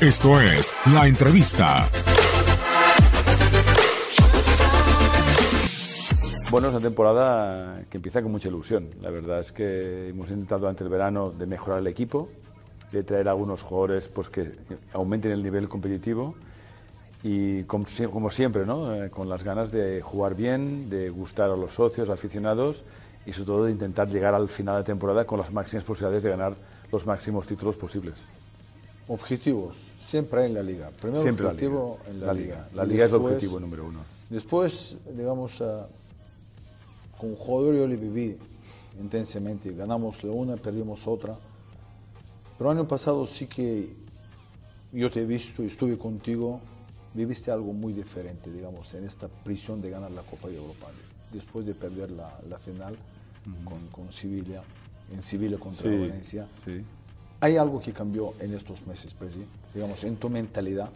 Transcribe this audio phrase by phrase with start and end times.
[0.00, 1.88] Esto es La Entrevista.
[6.50, 8.90] Bueno, es una temporada que empieza con mucha ilusión.
[9.00, 12.28] La verdad es que hemos intentado durante el verano de mejorar el equipo,
[12.92, 14.52] de traer a algunos jugadores pues, que
[14.92, 16.34] aumenten el nivel competitivo
[17.22, 17.86] y como,
[18.30, 18.94] siempre, ¿no?
[18.94, 22.84] Eh, con las ganas de jugar bien, de gustar a los socios, aficionados
[23.24, 26.28] y sobre todo de intentar llegar al final de temporada con las máximas posibilidades de
[26.28, 26.54] ganar
[26.92, 28.35] los máximos títulos posibles.
[29.08, 30.90] Objetivos, siempre en la liga.
[30.90, 32.68] Primero siempre objetivo la en la, la liga.
[32.74, 34.00] La liga es el objetivo número uno.
[34.28, 35.84] Después, digamos, uh,
[37.16, 38.36] con un jugador yo le viví
[39.00, 39.72] intensamente.
[39.72, 41.36] Ganamos la una, perdimos otra.
[42.58, 43.94] Pero año pasado sí que
[44.92, 46.60] yo te he visto, estuve contigo,
[47.14, 50.86] viviste algo muy diferente, digamos, en esta prisión de ganar la Copa de Europa.
[51.32, 53.64] Después de perder la, la final uh -huh.
[53.64, 54.62] con, con Sevilla,
[55.12, 56.48] en Sevilla contra sí, Valencia.
[56.64, 56.82] Sí.
[57.40, 59.44] ¿Hay algo que cambió en estos meses, Presi?
[59.74, 60.88] Digamos, en tu mentalidad.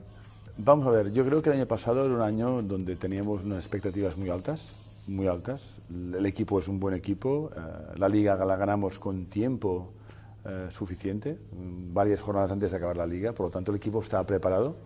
[0.56, 3.58] Vamos a ver, yo creo que el año pasado era un año donde teníamos unas
[3.58, 4.70] expectativas muy altas,
[5.06, 5.78] muy altas.
[5.90, 9.92] El equipo es un buen equipo, uh, la liga la ganamos con tiempo
[10.44, 11.38] uh, suficiente,
[11.92, 14.76] varias jornadas antes de acabar la liga, por lo tanto el equipo estaba preparado.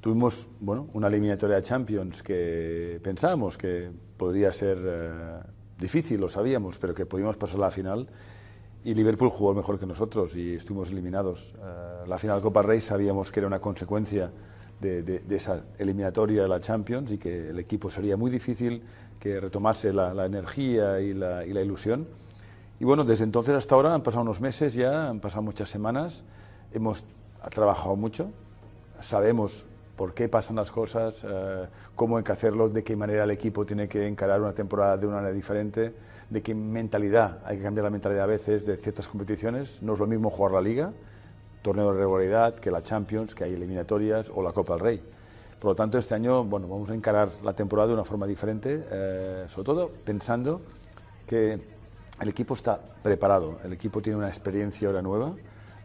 [0.00, 6.78] Tuvimos bueno, una eliminatoria de Champions que pensábamos que podría ser uh, difícil, lo sabíamos,
[6.78, 8.06] pero que podíamos pasar a la final
[8.84, 11.54] y Liverpool jugó mejor que nosotros y estuvimos eliminados.
[11.54, 14.30] Uh, la final Copa Rey sabíamos que era una consecuencia
[14.80, 18.82] de, esa eliminatoria de la Champions y que el equipo sería muy difícil
[19.18, 22.06] que retomase la, energía y la, ilusión.
[22.78, 26.24] Y bueno, desde entonces hasta ahora han pasado unos meses ya, han pasado muchas semanas,
[26.72, 27.04] hemos
[27.50, 28.30] trabajado mucho,
[29.00, 29.64] sabemos
[29.96, 33.64] por qué pasan las cosas, uh, cómo hay que hacerlo, de qué manera el equipo
[33.64, 35.92] tiene que encarar una temporada de una manera diferente
[36.30, 39.82] de qué mentalidad, hay que cambiar la mentalidad a veces de ciertas competiciones.
[39.82, 40.92] No es lo mismo jugar la Liga,
[41.62, 45.02] torneo de regularidad, que la Champions, que hay eliminatorias o la Copa del Rey.
[45.58, 48.84] Por lo tanto, este año bueno, vamos a encarar la temporada de una forma diferente,
[48.90, 50.60] eh, sobre todo pensando
[51.26, 51.58] que
[52.20, 55.32] el equipo está preparado, el equipo tiene una experiencia ahora nueva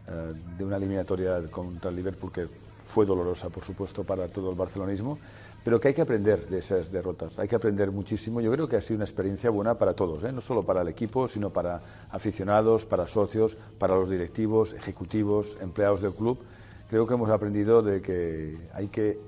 [0.08, 2.46] eh, de una eliminatoria contra el Liverpool que
[2.90, 5.18] fue dolorosa, por supuesto, para todo el barcelonismo,
[5.64, 8.40] pero que hay que aprender de esas derrotas, hay que aprender muchísimo.
[8.40, 10.32] Yo creo que ha sido una experiencia buena para todos, ¿eh?
[10.32, 11.80] no solo para el equipo, sino para
[12.10, 16.38] aficionados, para socios, para los directivos, ejecutivos, empleados del club.
[16.88, 19.18] Creo que hemos aprendido de que hay que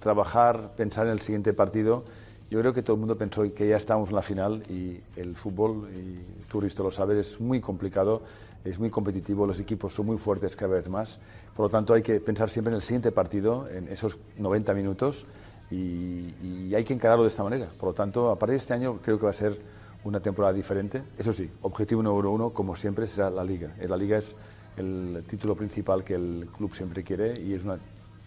[0.00, 2.04] trabajar, pensar en el siguiente partido.
[2.52, 5.34] Yo creo que todo el mundo pensó que ya estamos en la final y el
[5.36, 8.20] fútbol, y tú lo sabes, es muy complicado,
[8.62, 11.18] es muy competitivo, los equipos son muy fuertes cada vez más.
[11.56, 15.24] Por lo tanto, hay que pensar siempre en el siguiente partido, en esos 90 minutos,
[15.70, 17.68] y, y, hay que encararlo de esta manera.
[17.80, 19.58] Por lo tanto, a partir de este año creo que va a ser
[20.04, 21.02] una temporada diferente.
[21.16, 23.74] Eso sí, objetivo número uno, como siempre, será la Liga.
[23.88, 24.36] La Liga es
[24.76, 27.78] el título principal que el club siempre quiere y es un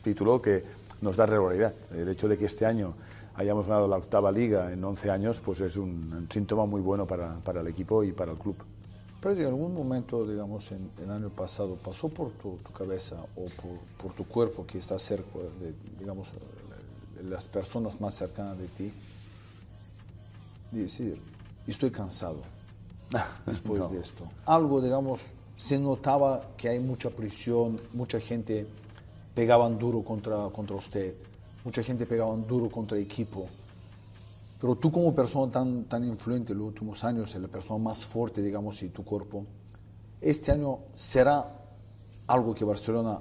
[0.03, 0.63] título que
[1.01, 1.75] nos da regularidad.
[1.95, 2.95] El hecho de que este año
[3.35, 7.05] hayamos ganado la octava Liga en 11 años, pues es un, un síntoma muy bueno
[7.05, 8.55] para, para el equipo y para el club.
[9.21, 13.45] Pero en algún momento, digamos, en el año pasado, pasó por tu, tu cabeza o
[13.45, 16.27] por, por, tu cuerpo que está cerca de, digamos,
[17.23, 18.93] las personas más cercanas de ti,
[20.71, 21.19] de decir,
[21.65, 22.37] estoy cansado
[23.45, 23.89] después no.
[23.89, 24.25] de esto.
[24.45, 25.21] Algo, digamos,
[25.55, 28.67] se notaba que hay mucha presión, mucha gente
[29.33, 31.15] pegaban duro contra, contra usted,
[31.65, 33.47] mucha gente pegaban duro contra el equipo.
[34.61, 38.41] Pero tú como persona tan, tan influente en los últimos años, la persona más fuerte,
[38.41, 39.45] digamos, y tu cuerpo,
[40.21, 41.45] este año será
[42.27, 43.19] algo que Barcelona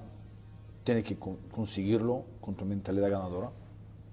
[0.84, 3.50] tiene que conseguirlo con tu mentalidad ganadora.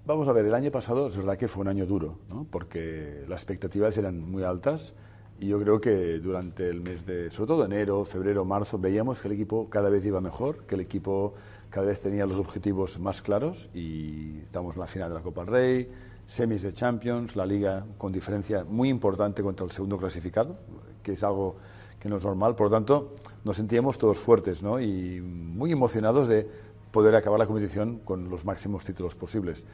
[0.04, 2.44] Vamos a ver, el año pasado es verdad que fue un año duro, ¿no?
[2.50, 4.94] porque las expectativas eran muy altas
[5.38, 9.28] y yo creo que durante el mes de, sobre todo enero, febrero, marzo, veíamos que
[9.28, 11.34] el equipo cada vez iba mejor, que el equipo
[11.72, 15.40] cada vez tenía los objetivos más claros y estamos en la final de la Copa
[15.40, 15.90] del Rey,
[16.26, 20.58] semis de Champions, la liga con diferencia muy importante contra el segundo clasificado,
[21.02, 21.56] que es algo
[21.98, 22.54] que no es normal.
[22.56, 24.78] Por lo tanto, nos sentíamos todos fuertes ¿no?
[24.80, 26.46] y muy emocionados de
[26.90, 29.64] poder acabar la competición con los máximos títulos posibles.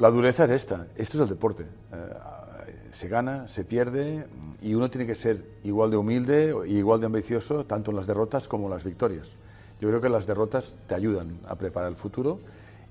[0.00, 1.62] La dureza es esta, esto es el deporte.
[1.62, 4.26] Eh, se gana, se pierde
[4.60, 8.08] y uno tiene que ser igual de humilde y igual de ambicioso tanto en las
[8.08, 9.36] derrotas como en las victorias.
[9.80, 12.40] Yo creo que las derrotas te ayudan a preparar el futuro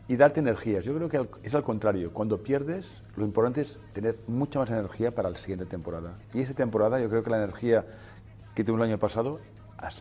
[0.08, 0.86] y darte energías.
[0.86, 2.12] Yo creo que es al contrario.
[2.14, 6.14] Cuando pierdes, lo importante es tener mucha más energía para la siguiente temporada.
[6.34, 7.86] Y esa temporada, yo creo que la energía
[8.56, 9.40] que tuvimos el año pasado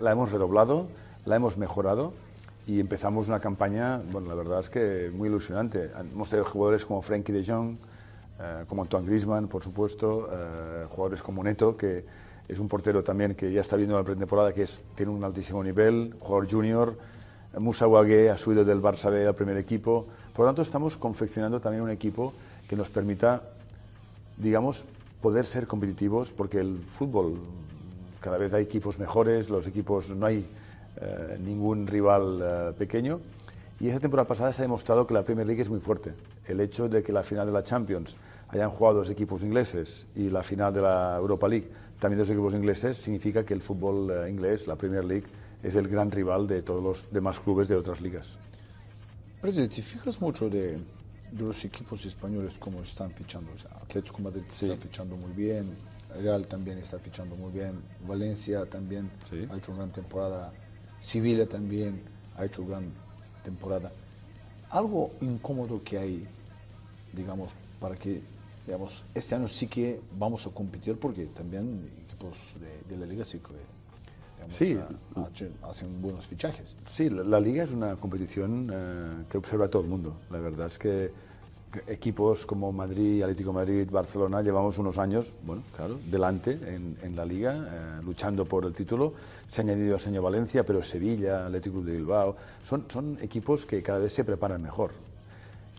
[0.01, 0.87] la hemos redoblado,
[1.25, 2.13] la hemos mejorado
[2.67, 5.91] y empezamos una campaña, bueno, la verdad es que muy ilusionante.
[5.99, 7.77] Hemos tenido jugadores como Frenkie de Jong,
[8.41, 12.05] eh, como Antoine Griezmann, por supuesto, eh, jugadores como Neto, que
[12.49, 16.15] es un portero también que ya está viendo la pretemporada, que tiene un altísimo nivel,
[16.21, 16.97] jugador junior
[17.59, 20.07] Musa Wagué ha subido del Barça B al primer equipo.
[20.35, 22.35] Por lo tanto, estamos confeccionando también un equipo
[22.69, 23.43] que nos permita,
[24.37, 24.85] digamos,
[25.23, 27.39] poder ser competitivos, porque el fútbol
[28.21, 30.45] cada vez hay equipos mejores, los equipos no hay
[31.01, 33.21] eh, ningún rival eh, pequeño.
[33.81, 36.13] Y esa temporada pasada se ha demostrado que la Premier League es muy fuerte.
[36.47, 38.17] El hecho de que la final de la Champions
[38.49, 42.55] hayan jugado dos equipos ingleses y la final de la Europa League también dos equipos
[42.55, 45.27] ingleses significa que el fútbol eh, inglés, la Premier League,
[45.63, 48.37] es el gran rival de todos los demás clubes de otras ligas.
[49.41, 53.53] Presidente, ¿te fijas mucho de, de los equipos españoles cómo están fichando?
[53.53, 55.75] O sea, Atlético Madrid está fichando muy bien,
[56.23, 59.11] Real también está fichando muy bien, Valencia también
[59.51, 60.53] ha hecho una gran temporada,
[61.01, 62.01] Sevilla también
[62.37, 62.93] ha hecho una gran
[63.43, 63.93] temporada.
[64.71, 66.27] Algo incómodo que hay,
[67.13, 68.23] digamos, para que,
[68.67, 72.55] digamos, este año sí que vamos a competir porque también equipos
[72.89, 74.79] de, la liga sí que sí.
[75.63, 76.75] hacen buenos fichajes.
[76.87, 80.17] Sí, la, liga es una competición eh, que observa todo el mundo.
[80.31, 81.11] La verdad es que
[81.87, 87.55] equipos como Madrid, Atlético Madrid, Barcelona, llevamos unos años, bueno, claro, delante en, la liga,
[87.55, 89.15] eh, luchando por el título.
[89.49, 93.83] Se ha añadido a Señor Valencia, pero Sevilla, Atlético de Bilbao, son, son equipos que
[93.83, 94.91] cada vez se preparan mejor.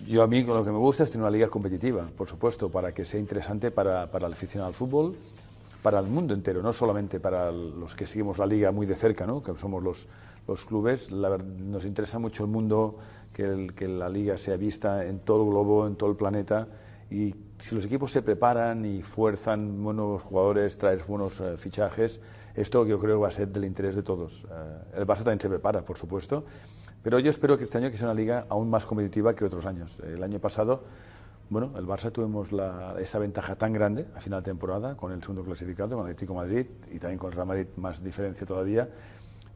[0.06, 2.94] Yo a mí lo que me gusta es tener una liga competitiva, por supuesto, para
[2.94, 5.16] que sea interesante para, para el aficionado al fútbol,
[5.82, 9.26] para el mundo entero, no solamente para los que seguimos la liga muy de cerca,
[9.26, 9.42] ¿no?
[9.42, 10.08] que somos los,
[10.48, 11.12] los clubes.
[11.12, 12.98] nos interesa mucho el mundo
[13.34, 16.68] que, la liga sea vista en todo el globo, en todo el planeta.
[17.10, 22.20] Y si los equipos se preparan y fuerzan buenos jugadores, traer buenos eh, fichajes,
[22.56, 24.46] esto yo creo va a ser del interés de todos.
[24.50, 26.44] Eh, el Barça también se prepara, por supuesto,
[27.08, 29.66] pero yo espero que este año que sea una liga aún más competitiva que otros
[29.66, 29.98] años.
[30.02, 30.84] El año pasado,
[31.50, 35.22] bueno, el Barça tuvimos la, esta ventaja tan grande a final de temporada con el
[35.22, 38.90] segundo clasificado, con el Atlético Madrid y también con el Real Madrid más diferencia todavía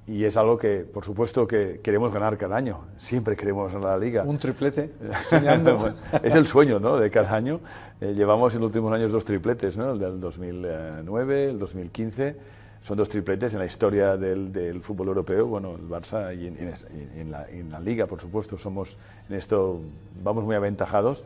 [0.08, 2.86] y es algo que, por supuesto, que queremos ganar cada año.
[2.98, 4.24] Siempre queremos ganar la liga.
[4.24, 4.94] Un triplete,
[6.24, 6.96] es el sueño ¿no?
[6.96, 7.60] de cada año.
[8.00, 9.92] Eh, llevamos en los últimos años dos tripletes, ¿no?
[9.92, 12.61] el del 2009, el 2015.
[12.82, 15.46] Son dos tripletes en la historia del, del fútbol europeo.
[15.46, 17.32] Bueno, el Barça y en,
[17.72, 18.98] la, liga, por supuesto, somos
[19.30, 19.82] en esto,
[20.24, 21.24] vamos muy aventajados.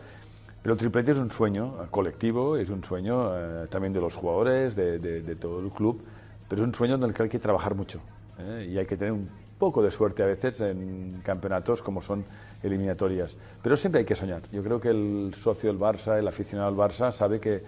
[0.61, 4.75] Pero el triplete es un sueño colectivo, es un sueño eh, también de los jugadores,
[4.75, 6.01] de todo el club,
[6.49, 8.01] pero es un sueño en el que hay que trabajar mucho.
[8.39, 8.69] ¿eh?
[8.71, 12.25] y hay que tener un poco de suerte a veces en campeonatos como son
[12.63, 13.37] eliminatorias.
[13.61, 14.41] Pero siempre hay que soñar.
[14.51, 17.63] Yo creo que el socio del Barça, el aficionado del Barça, sabe que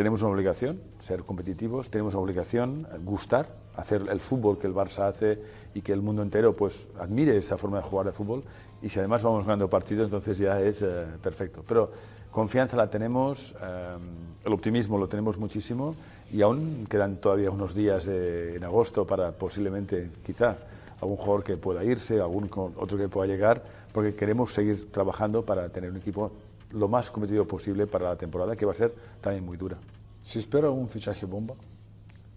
[0.00, 5.06] tenemos una obligación, ser competitivos, tenemos una obligación, gustar, hacer el fútbol que el Barça
[5.06, 5.38] hace
[5.74, 8.42] y que el mundo entero pues admire esa forma de jugar de fútbol
[8.80, 11.62] y si además vamos ganando partidos entonces ya es eh, perfecto.
[11.68, 11.92] Pero
[12.30, 13.96] confianza la tenemos, eh,
[14.42, 15.94] el optimismo lo tenemos muchísimo
[16.32, 20.56] y aún quedan todavía unos días en agosto para posiblemente, quizá,
[21.02, 23.62] algún jugador que pueda irse, algún otro que pueda llegar,
[23.92, 26.32] porque queremos seguir trabajando para tener un equipo
[26.72, 29.78] lo más competitivo posible para la temporada, que va a ser también muy dura.
[30.22, 31.54] ¿Se espera un fichaje bomba?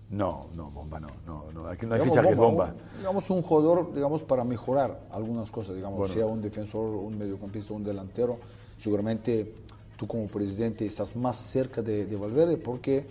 [0.09, 1.67] No, no, bomba no, no, no.
[1.67, 2.73] aquí no hay fichaje bomba.
[2.97, 7.83] digamos un jugador, digamos, para mejorar algunas cosas, digamos, sea un defensor, un mediocampista, un
[7.83, 8.37] delantero,
[8.77, 9.55] seguramente
[9.97, 13.05] tú como presidente estás más cerca de, de Valverde porque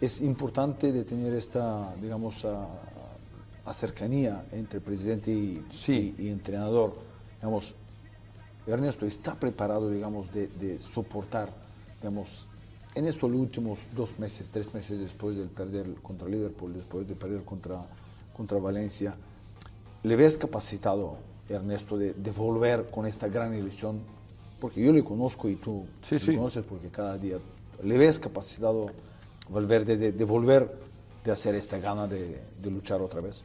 [0.00, 2.68] es importante de tener esta, digamos, a,
[3.72, 5.64] cercanía entre presidente y,
[6.18, 6.94] y, entrenador.
[7.40, 7.74] Digamos,
[8.66, 11.48] Ernesto está preparado, digamos, de, soportar,
[12.00, 12.48] digamos,
[12.94, 17.42] en estos últimos dos meses, tres meses después de perder contra Liverpool, después de perder
[17.44, 17.86] contra,
[18.36, 19.14] contra Valencia,
[20.02, 21.18] ¿le ves capacitado,
[21.48, 24.00] Ernesto, de, de volver con esta gran ilusión?
[24.60, 27.38] Porque yo le conozco y tú sí, le conoces porque cada día
[27.82, 28.90] le ves capacitado
[29.48, 30.70] volver de, volver
[31.24, 33.44] de hacer esta gana de, luchar otra vez.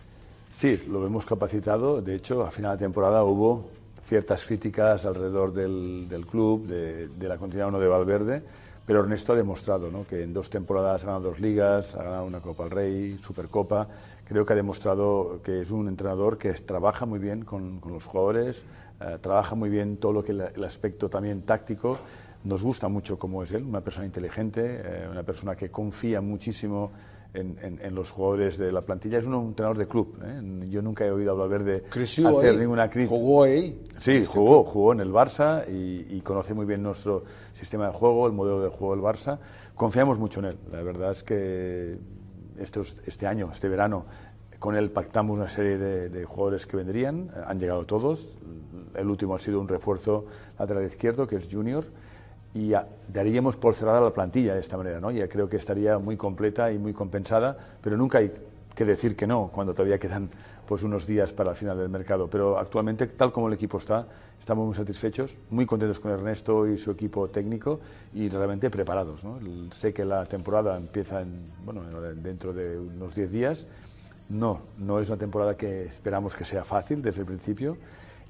[0.52, 2.02] Sí, lo vemos capacitado.
[2.02, 3.70] De hecho, a final de temporada hubo
[4.04, 8.44] ciertas críticas alrededor del, del club, de, la continuidad o de Valverde,
[8.86, 12.42] pero Ernesto ha demostrado que en dos temporadas ha ganado dos ligas, ha ganado una
[12.42, 13.88] Copa del Rey, Supercopa.
[14.26, 18.06] Creo que ha demostrado que es un entrenador que trabaja muy bien con, con los
[18.06, 18.64] jugadores,
[19.00, 21.98] eh, trabaja muy bien todo lo que el aspecto también táctico
[22.44, 26.92] nos gusta mucho cómo es él, una persona inteligente, eh, una persona que confía muchísimo
[27.34, 29.18] en, los jugadores de la plantilla.
[29.18, 30.18] Es un, entrenador de club.
[30.24, 30.68] ¿eh?
[30.70, 33.16] Yo nunca he oído hablar de hacer ninguna crítica.
[33.16, 33.82] ¿Jugó ahí?
[34.00, 37.24] Sí, este jugó, jugó en el Barça y, conoce muy bien nuestro
[37.54, 39.40] sistema de juego, el modelo de juego del Barça.
[39.76, 40.58] Confiamos mucho en él.
[40.72, 41.98] La verdad es que
[42.60, 44.06] estos, este año, este verano,
[44.60, 47.32] con él pactamos una serie de, de, jugadores que vendrían.
[47.48, 48.38] Han llegado todos.
[48.94, 50.26] El último ha sido un refuerzo
[50.60, 51.86] lateral izquierdo, que es Junior
[52.54, 52.74] y
[53.12, 55.12] daríamos por cerrada la plantilla de esta manera, ¿no?
[55.12, 58.32] Ya creo que estaría muy completa y muy compensada, pero nunca hay
[58.76, 60.30] que decir que no cuando todavía quedan
[60.66, 62.30] pues unos días para el final del mercado.
[62.30, 64.08] Pero actualmente, tal como el equipo está,
[64.40, 67.80] estamos muy satisfechos, muy contentos con Ernesto y su equipo técnico
[68.14, 69.26] y realmente preparados.
[69.72, 71.84] Sé que la temporada empieza en, bueno,
[72.16, 73.68] dentro de unos 10 días.
[74.30, 77.76] No, no es una temporada que esperamos que sea fácil desde el principio.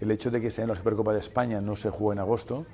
[0.02, 2.66] El hecho de que sea en la Supercopa de España no se juegue en agosto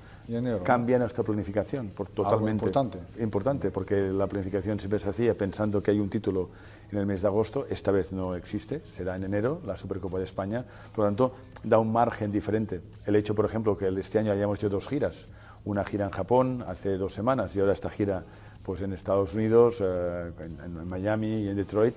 [0.64, 2.66] cambia nuestra planificación por, totalmente.
[2.66, 3.00] importante.
[3.20, 6.50] Importante, porque la planificación siempre se hacía pensando que hay un título
[6.92, 7.66] en el mes de agosto.
[7.70, 10.64] Esta vez no existe, será en enero la Supercopa de España.
[10.94, 12.82] Por lo tanto, da un margen diferente.
[13.06, 15.28] El hecho, por ejemplo, que este año hayamos hecho dos giras.
[15.66, 18.24] Una gira en Japón hace dos semanas y ahora esta gira
[18.64, 21.94] pues, en Estados Unidos, eh, en, Miami y en Detroit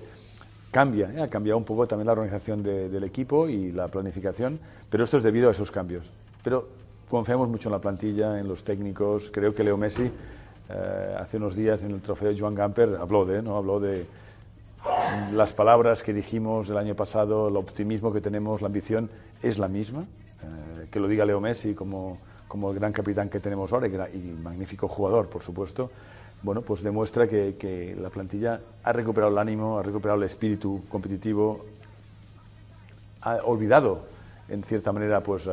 [0.71, 1.21] cambia, ¿eh?
[1.21, 4.59] ha cambiado un poco también la organización del equipo y la planificación,
[4.89, 6.13] pero esto es debido a esos cambios.
[6.43, 6.67] Pero
[7.09, 9.29] confiamos mucho en la plantilla, en los técnicos.
[9.31, 10.09] Creo que Leo Messi
[10.69, 13.57] eh, hace unos días en el trofeo Joan Gamper habló de, ¿no?
[13.57, 14.05] habló de
[15.33, 19.09] las palabras que dijimos el año pasado, el optimismo que tenemos, la ambición
[19.43, 20.01] es la misma.
[20.01, 24.17] Eh, que lo diga Leo Messi como, como el gran capitán que tenemos ahora y,
[24.41, 25.91] magnífico jugador, por supuesto.
[26.43, 31.65] Bueno, pues demuestra que, la plantilla ha recuperado el ánimo, ha recuperado el espíritu competitivo,
[33.21, 34.01] ha olvidado
[34.49, 35.51] en cierta manera pues eh,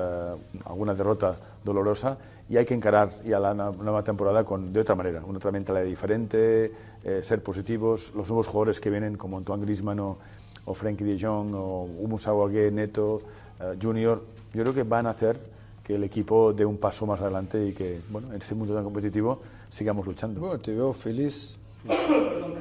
[0.65, 2.17] alguna derrota dolorosa
[2.49, 5.85] y hay que encarar ya la nueva temporada con, de otra manera, una otra mentalidad
[5.85, 6.73] diferente,
[7.05, 10.17] eh, ser positivos, los nuevos jugadores que vienen como Antoine Griezmann o,
[10.65, 12.27] o Frenkie de Jong o Humus
[12.73, 13.21] Neto,
[13.61, 14.23] eh, Junior,
[14.55, 15.39] yo creo que van a hacer
[15.85, 18.85] que el equipo dé un paso más adelante y que, bueno, en este mundo tan
[18.85, 20.41] competitivo sigamos luchando.
[20.41, 21.57] Bueno, te veo feliz,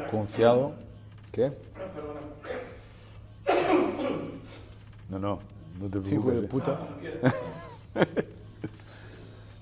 [0.09, 0.73] confiado.
[1.31, 1.51] ¿Qué?
[5.09, 5.39] No, no,
[5.79, 6.79] no te Hijo de puta.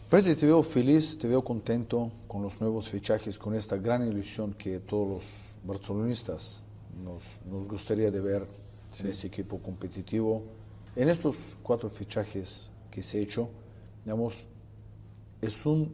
[0.09, 4.53] Parece te veo feliz, te veo contento con los nuevos fichajes, con esta gran ilusión
[4.53, 5.25] que todos los
[5.63, 6.61] barcelonistas
[7.03, 8.47] nos, nos gustaría de ver
[8.99, 10.43] en este equipo competitivo.
[10.95, 13.49] En estos cuatro fichajes que se ha hecho,
[14.05, 14.47] digamos,
[15.41, 15.91] es un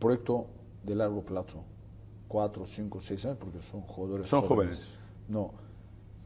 [0.00, 0.46] proyecto
[0.82, 1.62] de largo plazo,
[2.26, 4.82] cuatro, cinco, seis años, porque son jugadores Son jóvenes.
[5.28, 5.52] No,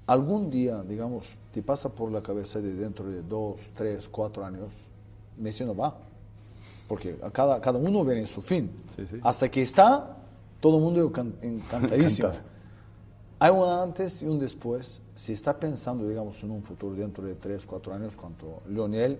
[0.06, 4.72] algún día, digamos, te pasa por la cabeza de dentro de dos, tres, cuatro años,
[5.36, 5.96] Messi no va.
[6.88, 8.70] Porque cada, cada uno viene en su fin.
[9.22, 10.16] Hasta que está,
[10.60, 11.12] todo el mundo
[11.42, 12.30] encantadísimo.
[13.38, 15.02] Hay un antes y un después.
[15.14, 19.18] Si está pensando, digamos, en un futuro dentro de tres, cuatro años, cuando Lionel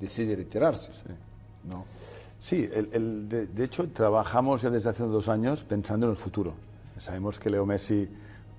[0.00, 0.92] decide retirarse.
[0.92, 1.12] Sí,
[1.68, 1.84] ¿no?
[2.42, 6.54] Sí el, de, de, hecho, trabajamos ya desde hace dos años pensando en el futuro.
[6.98, 8.08] Sabemos que Leo Messi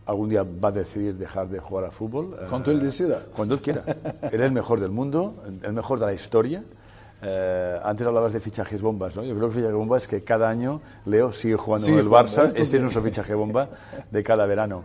[0.05, 2.37] algún día va a decidir dejar de jugar al fútbol.
[2.49, 3.21] Cuando él decida.
[3.35, 3.83] Cuando él quiera.
[4.21, 6.63] Él es el mejor del mundo, el mejor de la historia.
[7.21, 9.23] Eh, antes hablabas de fichajes bombas, ¿no?
[9.23, 12.45] Yo creo que fichaje bomba es que cada año Leo sigue jugando en el Barça.
[12.47, 13.69] Este es nuestro fichaje bomba
[14.11, 14.83] de cada verano.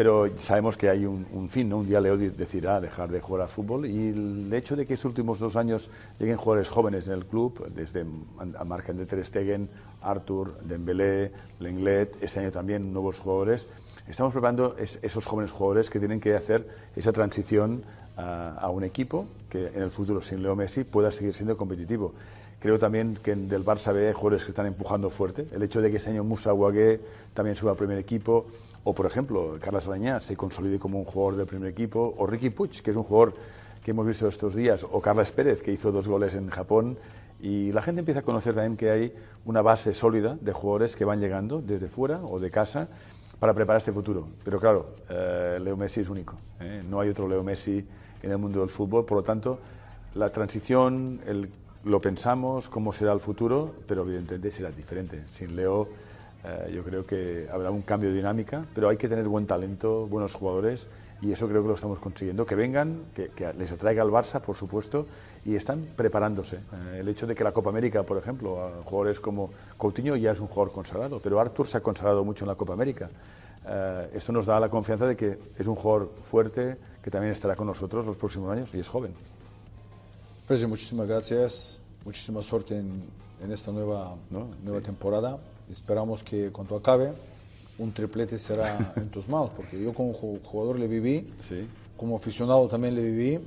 [0.00, 1.76] Pero sabemos que hay un, fin, ¿no?
[1.76, 5.10] Un día Leo decidirá dejar de jugar al fútbol y el hecho de que estos
[5.10, 8.06] últimos dos años lleguen jugadores jóvenes en el club, desde
[8.58, 9.68] a Marc de Ter Stegen,
[10.00, 13.68] Arthur, Dembélé, Lenglet, este año también nuevos jugadores,
[14.08, 16.66] estamos preparando esos jóvenes jugadores que tienen que hacer
[16.96, 17.82] esa transición
[18.16, 22.14] a, un equipo que en el futuro, sin Leo Messi, pueda seguir siendo competitivo.
[22.58, 25.46] Creo también que del Barça B hay jugadores que están empujando fuerte.
[25.52, 27.00] El hecho de que ese año Musa Wagué
[27.34, 28.46] también suba al primer equipo,
[28.84, 32.50] o por ejemplo, Carlos Arañá se consolide como un jugador del primer equipo, o Ricky
[32.50, 33.34] Puig, que es un jugador
[33.84, 36.98] que hemos visto estos días, o Carlos Pérez, que hizo dos goles en Japón.
[37.40, 39.14] Y la gente empieza a conocer también que hay
[39.46, 42.88] una base sólida de jugadores que van llegando desde fuera o de casa
[43.38, 44.28] para preparar este futuro.
[44.44, 46.36] Pero claro, eh, Leo Messi es único.
[46.60, 46.82] ¿eh?
[46.88, 47.82] No hay otro Leo Messi
[48.22, 49.06] en el mundo del fútbol.
[49.06, 49.58] Por lo tanto,
[50.14, 51.20] la transición,
[51.84, 55.22] lo pensamos, cómo será el futuro, pero evidentemente será diferente.
[55.28, 55.88] Sin Leo,
[56.44, 60.06] eh, yo creo que habrá un cambio de dinámica, pero hay que tener buen talento,
[60.06, 60.88] buenos jugadores.
[61.22, 62.46] Y eso creo que lo estamos consiguiendo.
[62.46, 65.06] Que vengan, que, les atraiga al Barça, por supuesto,
[65.44, 66.60] y están preparándose.
[66.94, 70.46] el hecho de que la Copa América, por ejemplo, jugadores como Coutinho ya es un
[70.46, 73.10] jugador consagrado, pero Artur se ha consagrado mucho en la Copa América.
[73.66, 77.54] Eh, esto nos da la confianza de que es un jugador fuerte que también estará
[77.54, 79.12] con nosotros los próximos años y es joven.
[80.48, 83.04] Precio, muchísimas gracias, muchísima suerte en,
[83.42, 85.38] en esta nueva, nueva temporada.
[85.70, 87.12] Esperamos que cuando acabe
[87.78, 91.66] un triplete será en tus manos, porque yo como jugador le viví, sí.
[91.96, 93.40] como aficionado también le viví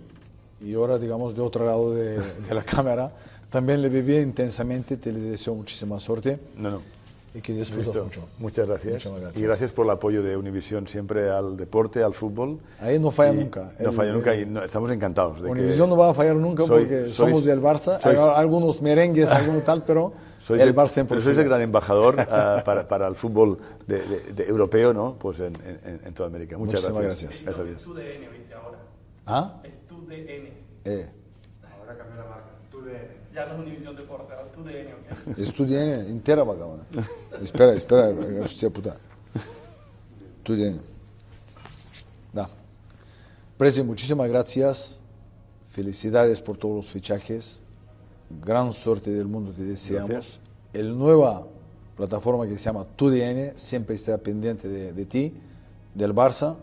[0.61, 3.11] y ahora digamos de otro lado de, de la cámara
[3.49, 6.39] también le viví intensamente, te le deseo muchísima suerte.
[6.57, 6.93] No, no
[7.35, 8.21] y que disfrutas mucho.
[8.37, 9.07] Muchas gracias.
[9.35, 12.59] Y gracias por el apoyo de Univisión siempre al deporte, al fútbol.
[12.79, 13.71] Ahí no falla nunca.
[13.79, 15.41] No falla nunca y estamos encantados.
[15.41, 17.99] De Univisión no va a fallar nunca porque somos del Barça.
[18.03, 22.61] Hay algunos merengues, algún tal, pero Sois el en pero sois el gran embajador ah,
[22.65, 23.57] para, para, el fútbol
[23.87, 25.15] de, de, de europeo, ¿no?
[25.17, 26.57] Pues en, en, en, toda América.
[26.57, 27.43] Muchas Muchísimas gracias.
[27.43, 27.57] gracias.
[27.57, 27.77] gracias.
[27.77, 28.77] Es tu DN, viste, ahora.
[29.25, 29.61] ¿Ah?
[29.63, 30.53] Es tu DN.
[30.83, 31.09] Eh,
[31.79, 32.49] Ahora cambió la marca.
[32.69, 33.07] Tu DN.
[33.33, 35.37] Ya no es Univisión Deporte, ahora es tu DN, ¿ok?
[35.39, 36.83] Estudié entera vagabona.
[37.41, 38.09] espera, espera,
[38.43, 38.97] hostia puta.
[40.39, 40.75] Estudié.
[42.33, 42.49] Da.
[43.57, 44.99] Precio, muchísimas gracias.
[45.71, 47.62] Felicidades por todos los fichajes.
[48.41, 50.09] Gran suerte del mundo te deseamos.
[50.09, 50.39] Gracias.
[50.73, 51.45] El nueva
[51.95, 55.33] plataforma que se llama TUDN siempre está pendiente de, de ti,
[55.93, 56.55] del Barça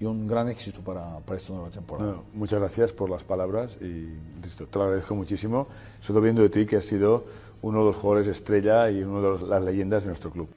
[0.00, 2.12] y un gran éxito para, para esta nueva temporada.
[2.12, 4.08] Bueno, muchas gracias por las palabras y
[4.42, 5.68] listo, te lo agradezco muchísimo.
[6.00, 7.24] Solo viendo de ti que has sido
[7.62, 10.48] uno de los jugadores estrella y uno de las leyendas de nuestro club.